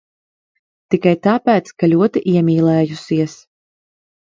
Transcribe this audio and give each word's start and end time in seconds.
Tikai 0.93 1.13
tāpēc, 1.27 1.69
ka 1.83 1.91
ļoti 1.93 2.25
iemīlējusies. 2.33 3.39